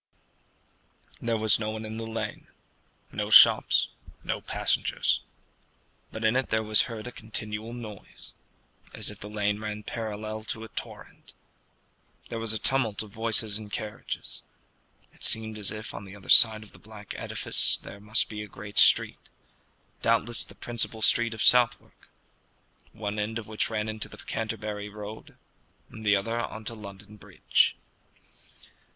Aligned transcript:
There 1.21 1.37
was 1.37 1.59
no 1.59 1.69
one 1.69 1.85
in 1.85 1.97
the 1.97 2.07
lane 2.07 2.47
no 3.11 3.29
shops, 3.29 3.89
no 4.23 4.41
passengers; 4.41 5.19
but 6.11 6.23
in 6.23 6.35
it 6.35 6.49
there 6.49 6.63
was 6.63 6.89
heard 6.89 7.05
a 7.05 7.11
continual 7.11 7.71
noise, 7.71 8.33
as 8.95 9.11
if 9.11 9.19
the 9.19 9.29
lane 9.29 9.59
ran 9.59 9.83
parallel 9.83 10.43
to 10.45 10.63
a 10.63 10.69
torrent. 10.69 11.35
There 12.29 12.39
was 12.39 12.51
a 12.51 12.57
tumult 12.57 13.03
of 13.03 13.11
voices 13.11 13.59
and 13.59 13.67
of 13.67 13.73
carriages. 13.73 14.41
It 15.13 15.23
seemed 15.23 15.59
as 15.59 15.69
if 15.71 15.93
on 15.93 16.05
the 16.05 16.15
other 16.15 16.29
side 16.29 16.63
of 16.63 16.71
the 16.71 16.79
black 16.79 17.13
edifice 17.15 17.77
there 17.77 17.99
must 17.99 18.27
be 18.27 18.41
a 18.41 18.47
great 18.47 18.79
street, 18.79 19.29
doubtless 20.01 20.43
the 20.43 20.55
principal 20.55 21.03
street 21.03 21.35
of 21.35 21.43
Southwark, 21.43 22.09
one 22.91 23.19
end 23.19 23.37
of 23.37 23.45
which 23.45 23.69
ran 23.69 23.87
into 23.87 24.09
the 24.09 24.17
Canterbury 24.17 24.89
road, 24.89 25.37
and 25.91 26.03
the 26.03 26.15
other 26.15 26.39
on 26.39 26.65
to 26.65 26.73
London 26.73 27.17
Bridge. 27.17 27.75